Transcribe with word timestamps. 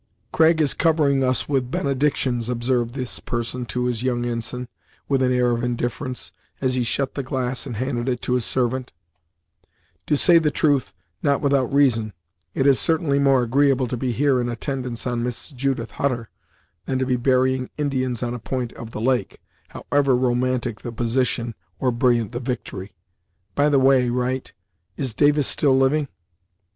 "Craig 0.31 0.59
is 0.61 0.73
covering 0.73 1.23
us 1.23 1.47
with 1.47 1.69
benedictions," 1.69 2.49
observed 2.49 2.95
this 2.95 3.19
person 3.19 3.67
to 3.67 3.85
his 3.85 4.01
young 4.01 4.25
ensign, 4.25 4.67
with 5.07 5.21
an 5.21 5.31
air 5.31 5.51
of 5.51 5.63
indifference, 5.63 6.31
as 6.59 6.73
he 6.73 6.81
shut 6.81 7.13
the 7.13 7.21
glass 7.21 7.67
and 7.67 7.75
handed 7.75 8.09
it 8.09 8.19
to 8.23 8.33
his 8.33 8.43
servant; 8.43 8.91
"to 10.07 10.17
say 10.17 10.39
the 10.39 10.49
truth, 10.49 10.91
not 11.21 11.39
without 11.39 11.71
reason; 11.71 12.13
it 12.55 12.65
is 12.65 12.79
certainly 12.79 13.19
more 13.19 13.43
agreeable 13.43 13.85
to 13.87 13.95
be 13.95 14.11
here 14.11 14.41
in 14.41 14.49
attendance 14.49 15.05
on 15.05 15.21
Miss 15.23 15.49
Judith 15.51 15.91
Hutter, 15.91 16.31
than 16.87 16.97
to 16.97 17.05
be 17.05 17.15
burying 17.15 17.69
Indians 17.77 18.23
on 18.23 18.33
a 18.33 18.39
point 18.39 18.73
of 18.73 18.89
the 18.89 19.01
lake, 19.01 19.37
however 19.67 20.15
romantic 20.17 20.81
the 20.81 20.91
position, 20.91 21.53
or 21.77 21.91
brilliant 21.91 22.31
the 22.31 22.39
victory. 22.39 22.95
By 23.53 23.69
the 23.69 23.77
way, 23.77 24.09
Wright 24.09 24.51
is 24.97 25.13
Davis 25.13 25.45
still 25.45 25.77
living?" 25.77 26.07